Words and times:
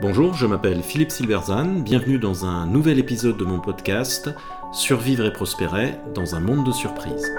Bonjour, 0.00 0.34
je 0.34 0.46
m'appelle 0.46 0.82
Philippe 0.82 1.10
Silverzan, 1.10 1.80
bienvenue 1.80 2.18
dans 2.18 2.44
un 2.44 2.66
nouvel 2.66 2.98
épisode 2.98 3.38
de 3.38 3.44
mon 3.44 3.58
podcast 3.58 4.28
Survivre 4.72 5.24
et 5.24 5.32
prospérer 5.32 5.94
dans 6.14 6.34
un 6.34 6.40
monde 6.40 6.66
de 6.66 6.72
surprises. 6.72 7.32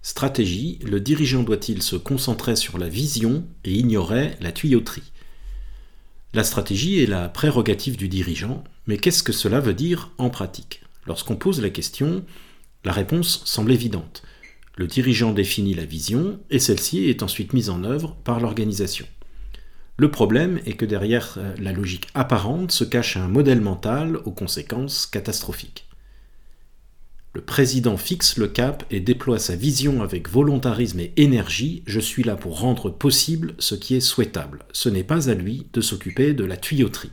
Stratégie, 0.00 0.78
le 0.84 1.00
dirigeant 1.00 1.42
doit-il 1.42 1.82
se 1.82 1.96
concentrer 1.96 2.56
sur 2.56 2.78
la 2.78 2.88
vision 2.88 3.44
et 3.64 3.72
ignorer 3.72 4.36
la 4.40 4.52
tuyauterie? 4.52 5.12
La 6.32 6.44
stratégie 6.44 7.02
est 7.02 7.06
la 7.06 7.28
prérogative 7.28 7.96
du 7.96 8.08
dirigeant, 8.08 8.64
mais 8.86 8.96
qu'est-ce 8.96 9.22
que 9.22 9.32
cela 9.32 9.60
veut 9.60 9.74
dire 9.74 10.10
en 10.18 10.30
pratique? 10.30 10.82
Lorsqu'on 11.06 11.36
pose 11.36 11.60
la 11.60 11.70
question, 11.70 12.24
la 12.84 12.92
réponse 12.92 13.42
semble 13.44 13.72
évidente. 13.72 14.22
Le 14.76 14.86
dirigeant 14.86 15.32
définit 15.32 15.74
la 15.74 15.84
vision 15.84 16.40
et 16.50 16.58
celle-ci 16.58 17.04
est 17.08 17.22
ensuite 17.22 17.52
mise 17.52 17.70
en 17.70 17.84
œuvre 17.84 18.16
par 18.24 18.40
l'organisation. 18.40 19.06
Le 19.96 20.10
problème 20.10 20.60
est 20.66 20.72
que 20.72 20.84
derrière 20.84 21.36
euh, 21.36 21.54
la 21.58 21.72
logique 21.72 22.08
apparente 22.14 22.72
se 22.72 22.82
cache 22.82 23.16
un 23.16 23.28
modèle 23.28 23.60
mental 23.60 24.16
aux 24.24 24.32
conséquences 24.32 25.06
catastrophiques. 25.06 25.86
Le 27.32 27.40
président 27.40 27.96
fixe 27.96 28.36
le 28.36 28.48
cap 28.48 28.84
et 28.90 29.00
déploie 29.00 29.38
sa 29.38 29.54
vision 29.54 30.02
avec 30.02 30.28
volontarisme 30.28 31.00
et 31.00 31.12
énergie. 31.16 31.82
Je 31.86 32.00
suis 32.00 32.22
là 32.22 32.36
pour 32.36 32.60
rendre 32.60 32.90
possible 32.90 33.54
ce 33.58 33.74
qui 33.74 33.94
est 33.94 34.00
souhaitable. 34.00 34.60
Ce 34.72 34.88
n'est 34.88 35.04
pas 35.04 35.30
à 35.30 35.34
lui 35.34 35.66
de 35.72 35.80
s'occuper 35.80 36.32
de 36.32 36.44
la 36.44 36.56
tuyauterie. 36.56 37.10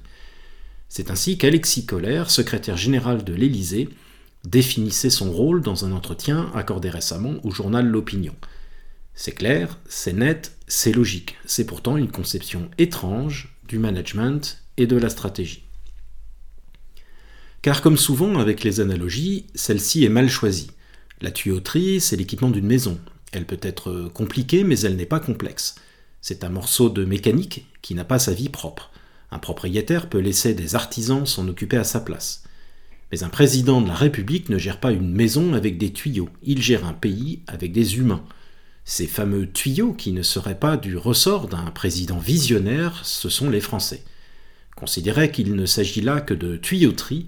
C'est 0.89 1.09
ainsi 1.09 1.37
qu'Alexis 1.37 1.85
Kohler, 1.85 2.23
secrétaire 2.27 2.77
général 2.77 3.23
de 3.23 3.33
l'Élysée, 3.33 3.89
définissait 4.43 5.09
son 5.09 5.31
rôle 5.31 5.61
dans 5.61 5.85
un 5.85 5.91
entretien 5.91 6.51
accordé 6.55 6.89
récemment 6.89 7.35
au 7.43 7.51
journal 7.51 7.87
L'Opinion. 7.87 8.35
C'est 9.13 9.33
clair, 9.33 9.77
c'est 9.87 10.13
net, 10.13 10.57
c'est 10.67 10.93
logique. 10.93 11.37
C'est 11.45 11.65
pourtant 11.65 11.97
une 11.97 12.11
conception 12.11 12.69
étrange 12.77 13.55
du 13.67 13.77
management 13.77 14.57
et 14.77 14.87
de 14.87 14.97
la 14.97 15.09
stratégie. 15.09 15.63
Car 17.61 17.81
comme 17.81 17.97
souvent 17.97 18.39
avec 18.39 18.63
les 18.63 18.79
analogies, 18.79 19.45
celle-ci 19.53 20.03
est 20.03 20.09
mal 20.09 20.29
choisie. 20.29 20.71
La 21.21 21.29
tuyauterie, 21.29 22.01
c'est 22.01 22.15
l'équipement 22.15 22.49
d'une 22.49 22.65
maison. 22.65 22.99
Elle 23.31 23.45
peut 23.45 23.59
être 23.61 24.09
compliquée, 24.13 24.63
mais 24.63 24.79
elle 24.79 24.95
n'est 24.95 25.05
pas 25.05 25.19
complexe. 25.19 25.75
C'est 26.21 26.43
un 26.43 26.49
morceau 26.49 26.89
de 26.89 27.05
mécanique 27.05 27.67
qui 27.81 27.93
n'a 27.93 28.05
pas 28.05 28.19
sa 28.19 28.33
vie 28.33 28.49
propre. 28.49 28.91
Un 29.29 29.39
propriétaire 29.39 30.09
peut 30.09 30.19
laisser 30.19 30.53
des 30.53 30.75
artisans 30.75 31.25
s'en 31.25 31.47
occuper 31.47 31.77
à 31.77 31.83
sa 31.83 31.99
place. 31.99 32.43
Mais 33.11 33.23
un 33.23 33.29
président 33.29 33.81
de 33.81 33.87
la 33.87 33.95
République 33.95 34.49
ne 34.49 34.57
gère 34.57 34.79
pas 34.79 34.91
une 34.91 35.11
maison 35.11 35.53
avec 35.53 35.77
des 35.77 35.91
tuyaux, 35.91 36.29
il 36.43 36.61
gère 36.61 36.85
un 36.85 36.93
pays 36.93 37.41
avec 37.47 37.73
des 37.73 37.97
humains. 37.97 38.23
Ces 38.85 39.07
fameux 39.07 39.51
tuyaux 39.51 39.93
qui 39.93 40.11
ne 40.11 40.23
seraient 40.23 40.59
pas 40.59 40.77
du 40.77 40.97
ressort 40.97 41.47
d'un 41.47 41.65
président 41.71 42.17
visionnaire, 42.17 43.01
ce 43.03 43.29
sont 43.29 43.49
les 43.49 43.61
Français. 43.61 44.03
Considérer 44.75 45.29
qu'il 45.29 45.55
ne 45.55 45.65
s'agit 45.65 46.01
là 46.01 46.21
que 46.21 46.33
de 46.33 46.57
tuyauterie, 46.57 47.27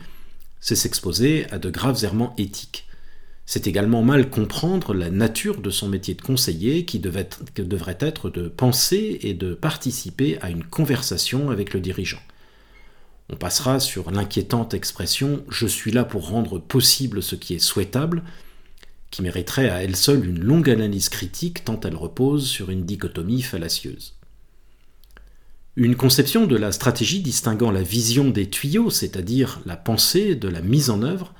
c'est 0.59 0.75
s'exposer 0.75 1.45
à 1.51 1.59
de 1.59 1.69
graves 1.69 2.03
errements 2.03 2.33
éthiques. 2.37 2.87
C'est 3.45 3.67
également 3.67 4.01
mal 4.01 4.29
comprendre 4.29 4.93
la 4.93 5.09
nature 5.09 5.59
de 5.59 5.69
son 5.69 5.89
métier 5.89 6.13
de 6.13 6.21
conseiller 6.21 6.85
qui, 6.85 6.99
devrait 6.99 7.27
être 7.99 8.29
de 8.29 8.47
penser 8.47 9.19
et 9.21 9.33
de 9.33 9.53
participer 9.53 10.39
à 10.41 10.49
une 10.49 10.63
conversation 10.63 11.51
avec 11.51 11.73
le 11.73 11.81
dirigeant. 11.81 12.21
On 13.29 13.35
passera 13.35 13.79
sur 13.79 14.11
l'inquiétante 14.11 14.73
expression⁇ 14.73 15.37
Je 15.49 15.67
suis 15.67 15.91
là 15.91 16.03
pour 16.03 16.29
rendre 16.29 16.59
possible 16.59 17.23
ce 17.23 17.35
qui 17.35 17.53
est 17.53 17.59
souhaitable⁇ 17.59 18.19
qui 19.13 19.21
mériterait 19.21 19.69
à 19.69 19.83
elle 19.83 19.95
seule 19.95 20.25
une 20.25 20.39
longue 20.39 20.71
analyse 20.71 21.07
critique 21.07 21.63
tant 21.63 21.79
elle 21.81 21.95
repose 21.95 22.47
sur 22.47 22.71
une 22.71 22.83
dichotomie 22.83 23.43
fallacieuse. 23.43 24.15
Une 25.75 25.95
conception 25.95 26.47
de 26.47 26.55
la 26.55 26.71
stratégie 26.71 27.21
distinguant 27.21 27.69
la 27.69 27.83
vision 27.83 28.31
des 28.31 28.49
tuyaux, 28.49 28.89
c'est-à-dire 28.89 29.61
la 29.67 29.77
pensée 29.77 30.33
de 30.33 30.47
la 30.47 30.61
mise 30.61 30.89
en 30.89 31.03
œuvre, 31.03 31.31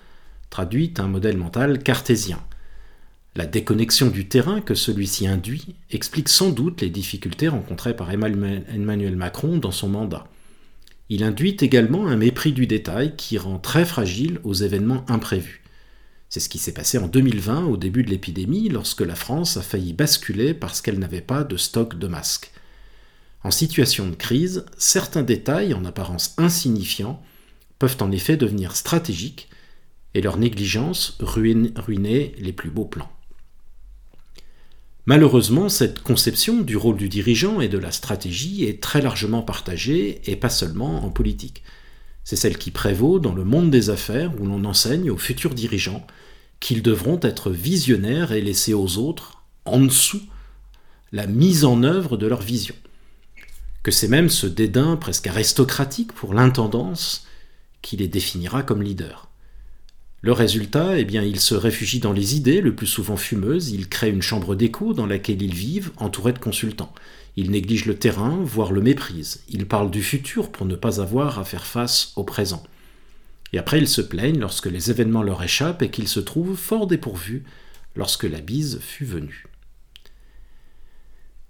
traduit 0.51 0.93
un 0.99 1.07
modèle 1.07 1.37
mental 1.37 1.79
cartésien. 1.79 2.39
La 3.35 3.47
déconnexion 3.47 4.11
du 4.11 4.27
terrain 4.27 4.61
que 4.61 4.75
celui-ci 4.75 5.25
induit 5.25 5.75
explique 5.89 6.29
sans 6.29 6.51
doute 6.51 6.81
les 6.81 6.91
difficultés 6.91 7.47
rencontrées 7.47 7.95
par 7.95 8.11
Emmanuel 8.11 9.15
Macron 9.15 9.57
dans 9.57 9.71
son 9.71 9.89
mandat. 9.89 10.27
Il 11.09 11.23
induit 11.23 11.57
également 11.59 12.07
un 12.07 12.15
mépris 12.15 12.53
du 12.53 12.67
détail 12.67 13.15
qui 13.15 13.37
rend 13.37 13.59
très 13.59 13.85
fragile 13.85 14.39
aux 14.43 14.53
événements 14.53 15.05
imprévus. 15.09 15.63
C'est 16.29 16.39
ce 16.39 16.49
qui 16.49 16.57
s'est 16.57 16.73
passé 16.73 16.97
en 16.97 17.07
2020 17.07 17.65
au 17.65 17.77
début 17.77 18.03
de 18.03 18.09
l'épidémie 18.09 18.67
lorsque 18.69 19.01
la 19.01 19.13
France 19.13 19.55
a 19.57 19.61
failli 19.61 19.93
basculer 19.93 20.55
parce 20.55 20.81
qu'elle 20.81 20.97
n'avait 20.97 21.21
pas 21.21 21.43
de 21.43 21.57
stock 21.57 21.99
de 21.99 22.07
masques. 22.07 22.51
En 23.43 23.51
situation 23.51 24.07
de 24.09 24.15
crise, 24.15 24.65
certains 24.77 25.21
détails 25.21 25.75
en 25.75 25.85
apparence 25.85 26.33
insignifiants 26.37 27.21
peuvent 27.77 27.97
en 27.99 28.11
effet 28.11 28.35
devenir 28.35 28.75
stratégiques 28.75 29.49
et 30.15 30.21
leur 30.21 30.37
négligence 30.37 31.17
ruiner 31.19 32.33
les 32.39 32.53
plus 32.53 32.71
beaux 32.71 32.85
plans. 32.85 33.12
Malheureusement, 35.05 35.67
cette 35.67 36.01
conception 36.01 36.61
du 36.61 36.77
rôle 36.77 36.95
du 36.95 37.09
dirigeant 37.09 37.59
et 37.59 37.67
de 37.67 37.77
la 37.77 37.91
stratégie 37.91 38.63
est 38.63 38.81
très 38.81 39.01
largement 39.01 39.41
partagée, 39.41 40.21
et 40.25 40.37
pas 40.37 40.49
seulement 40.49 41.03
en 41.03 41.09
politique. 41.09 41.63
C'est 42.23 42.37
celle 42.37 42.57
qui 42.57 42.71
prévaut 42.71 43.19
dans 43.19 43.33
le 43.33 43.43
monde 43.43 43.69
des 43.69 43.89
affaires 43.89 44.31
où 44.39 44.45
l'on 44.45 44.63
enseigne 44.63 45.11
aux 45.11 45.17
futurs 45.17 45.53
dirigeants 45.53 46.07
qu'ils 46.61 46.81
devront 46.81 47.19
être 47.21 47.51
visionnaires 47.51 48.31
et 48.31 48.41
laisser 48.41 48.73
aux 48.73 48.97
autres, 48.97 49.43
en 49.65 49.81
dessous, 49.81 50.21
la 51.11 51.27
mise 51.27 51.65
en 51.65 51.83
œuvre 51.83 52.15
de 52.15 52.25
leur 52.25 52.41
vision. 52.41 52.75
Que 53.83 53.91
c'est 53.91 54.07
même 54.07 54.29
ce 54.29 54.47
dédain 54.47 54.95
presque 54.95 55.27
aristocratique 55.27 56.13
pour 56.13 56.33
l'intendance 56.33 57.27
qui 57.81 57.97
les 57.97 58.07
définira 58.07 58.63
comme 58.63 58.81
leaders. 58.81 59.27
Le 60.23 60.31
résultat, 60.31 60.97
eh 60.97 61.03
bien, 61.03 61.21
ils 61.21 61.41
se 61.41 61.53
réfugient 61.53 61.99
dans 61.99 62.13
les 62.13 62.37
idées, 62.37 62.61
le 62.61 62.73
plus 62.73 62.87
souvent 62.87 63.17
fumeuses, 63.17 63.71
ils 63.71 63.89
créent 63.89 64.09
une 64.09 64.21
chambre 64.21 64.55
d'écho 64.55 64.93
dans 64.93 65.05
laquelle 65.05 65.41
ils 65.41 65.53
vivent, 65.53 65.91
entourés 65.97 66.31
de 66.31 66.39
consultants. 66.39 66.93
Ils 67.35 67.51
négligent 67.51 67.87
le 67.87 67.97
terrain, 67.99 68.39
voire 68.41 68.71
le 68.71 68.79
méprisent. 68.79 69.43
Ils 69.49 69.65
parlent 69.65 69.91
du 69.91 70.01
futur 70.01 70.49
pour 70.49 70.65
ne 70.65 70.77
pas 70.77 71.01
avoir 71.01 71.39
à 71.39 71.43
faire 71.43 71.65
face 71.65 72.13
au 72.15 72.23
présent. 72.23 72.63
Et 73.51 73.57
après, 73.57 73.79
ils 73.79 73.87
se 73.89 73.99
plaignent 73.99 74.39
lorsque 74.39 74.67
les 74.67 74.89
événements 74.89 75.23
leur 75.23 75.43
échappent 75.43 75.81
et 75.81 75.89
qu'ils 75.89 76.07
se 76.07 76.21
trouvent 76.21 76.55
fort 76.55 76.87
dépourvus 76.87 77.43
lorsque 77.97 78.23
la 78.23 78.39
bise 78.39 78.79
fut 78.79 79.05
venue. 79.05 79.47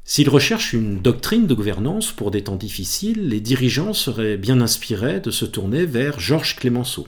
S'ils 0.03 0.29
recherchent 0.29 0.73
une 0.73 0.99
doctrine 0.99 1.45
de 1.45 1.53
gouvernance 1.53 2.11
pour 2.11 2.31
des 2.31 2.43
temps 2.43 2.55
difficiles, 2.55 3.29
les 3.29 3.39
dirigeants 3.39 3.93
seraient 3.93 4.35
bien 4.35 4.61
inspirés 4.61 5.19
de 5.19 5.29
se 5.29 5.45
tourner 5.45 5.85
vers 5.85 6.19
Georges 6.19 6.55
Clémenceau. 6.55 7.07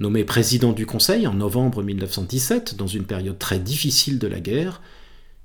Nommé 0.00 0.24
président 0.24 0.72
du 0.72 0.86
Conseil 0.86 1.26
en 1.26 1.34
novembre 1.34 1.82
1917, 1.82 2.74
dans 2.74 2.86
une 2.86 3.04
période 3.04 3.38
très 3.38 3.58
difficile 3.58 4.18
de 4.18 4.26
la 4.26 4.40
guerre, 4.40 4.80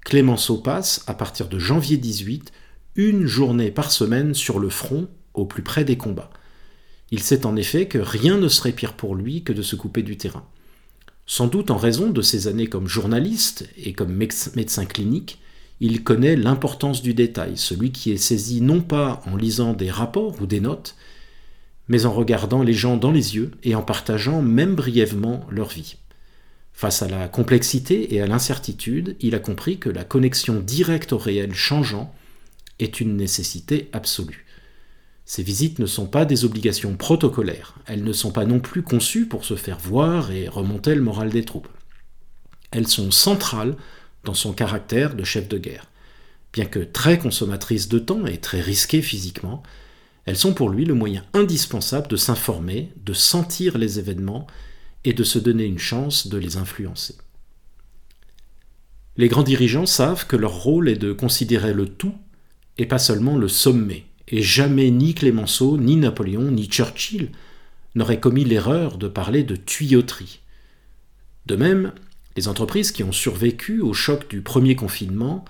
Clémenceau 0.06 0.60
passe, 0.60 1.04
à 1.08 1.14
partir 1.14 1.50
de 1.50 1.60
janvier 1.60 1.98
18, 1.98 2.54
une 2.96 3.26
journée 3.26 3.70
par 3.70 3.92
semaine 3.92 4.34
sur 4.34 4.60
le 4.60 4.70
front, 4.70 5.10
au 5.34 5.44
plus 5.44 5.62
près 5.62 5.84
des 5.84 5.98
combats. 5.98 6.30
Il 7.12 7.20
sait 7.20 7.46
en 7.46 7.58
effet 7.58 7.90
que 7.90 7.98
rien 7.98 8.38
ne 8.38 8.48
serait 8.48 8.72
pire 8.72 8.94
pour 8.94 9.16
lui 9.16 9.44
que 9.44 9.52
de 9.52 9.62
se 9.62 9.76
couper 9.76 10.04
du 10.04 10.16
terrain. 10.16 10.48
Sans 11.26 11.48
doute 11.48 11.70
en 11.70 11.78
raison 11.78 12.10
de 12.10 12.22
ses 12.22 12.48
années 12.48 12.68
comme 12.68 12.88
journaliste 12.88 13.68
et 13.76 13.92
comme 13.92 14.14
médecin 14.14 14.86
clinique, 14.86 15.42
il 15.82 16.02
connaît 16.02 16.38
l'importance 16.38 17.02
du 17.02 17.14
détail, 17.14 17.58
celui 17.58 17.92
qui 17.92 18.14
est 18.14 18.18
saisi 18.18 18.62
non 18.62 18.80
pas 18.80 19.22
en 19.26 19.36
lisant 19.36 19.74
des 19.74 19.92
rapports 19.92 20.42
ou 20.42 20.46
des 20.46 20.62
notes, 20.62 20.96
mais 21.88 22.06
en 22.06 22.13
regardant 22.13 22.63
les 22.63 22.73
gens 22.73 22.97
dans 22.97 23.12
les 23.12 23.35
yeux 23.35 23.51
et 23.63 23.75
en 23.75 23.81
partageant 23.81 24.41
même 24.41 24.75
brièvement 24.75 25.46
leur 25.50 25.69
vie. 25.69 25.97
Face 26.73 27.01
à 27.01 27.07
la 27.07 27.28
complexité 27.28 28.13
et 28.13 28.22
à 28.22 28.28
l'incertitude, 28.28 29.16
il 29.22 29.34
a 29.35 29.40
compris 29.40 29.78
que 29.78 29.90
la 29.90 30.03
connexion 30.03 30.59
directe 30.59 31.14
au 31.14 31.17
réel 31.17 31.53
changeant 31.53 32.14
est 32.79 32.99
une 32.99 33.16
nécessité 33.16 33.90
absolue. 33.93 34.46
Ces 35.23 35.41
visites 35.41 35.79
ne 35.79 35.85
sont 35.85 36.05
pas 36.05 36.26
des 36.26 36.46
obligations 36.46 36.96
protocolaires, 36.97 37.76
elles 37.88 38.03
ne 38.03 38.14
sont 38.14 38.31
pas 38.31 38.46
non 38.46 38.59
plus 38.59 38.84
conçues 38.84 39.26
pour 39.26 39.46
se 39.46 39.55
faire 39.55 39.79
voir 39.79 40.31
et 40.31 40.47
remonter 40.47 40.93
le 40.93 41.02
moral 41.02 41.29
des 41.29 41.46
troupes. 41.46 41.70
Elles 42.72 42.88
sont 42.88 43.09
centrales 43.09 43.76
dans 44.23 44.34
son 44.34 44.52
caractère 44.53 45.16
de 45.16 45.23
chef 45.23 45.47
de 45.47 45.58
guerre. 45.58 45.90
Bien 46.52 46.66
que 46.66 46.79
très 46.79 47.17
consommatrices 47.17 47.88
de 47.88 47.99
temps 47.99 48.26
et 48.26 48.38
très 48.38 48.59
risquées 48.59 49.02
physiquement, 49.02 49.64
elles 50.26 50.38
sont 50.38 50.54
pour 50.54 50.70
lui 50.70 50.86
le 50.86 50.94
moyen 50.94 51.24
indispensable 51.34 52.08
de 52.08 52.16
s'informer, 52.16 52.92
de 52.98 53.14
sentir 53.14 53.78
les 53.78 54.00
événements 54.00 54.48
et 55.04 55.14
de 55.14 55.24
se 55.24 55.40
donner 55.40 55.66
une 55.66 55.80
chance 55.80 56.28
de 56.28 56.38
les 56.38 56.58
influencer. 56.58 57.16
Les 59.18 59.28
grands 59.28 59.44
dirigeants 59.44 59.86
savent 59.86 60.28
que 60.28 60.36
leur 60.36 60.64
rôle 60.64 60.90
est 60.90 60.98
de 60.98 61.14
considérer 61.14 61.74
le 61.74 61.88
tout 61.88 62.16
et 62.78 62.86
pas 62.86 63.00
seulement 63.00 63.38
le 63.38 63.48
sommet, 63.48 64.04
et 64.28 64.42
jamais 64.42 64.90
ni 64.90 65.14
Clémenceau, 65.14 65.78
ni 65.78 65.96
Napoléon, 65.96 66.52
ni 66.52 66.66
Churchill 66.66 67.30
n'auraient 67.94 68.20
commis 68.20 68.44
l'erreur 68.44 68.98
de 68.98 69.08
parler 69.08 69.44
de 69.44 69.56
tuyauterie. 69.56 70.42
De 71.46 71.56
même, 71.56 71.94
Les 72.36 72.50
entreprises 72.50 72.92
qui 72.92 73.04
ont 73.04 73.14
survécu 73.14 73.80
au 73.80 73.94
choc 73.94 74.30
du 74.30 74.42
premier 74.42 74.76
confinement 74.76 75.46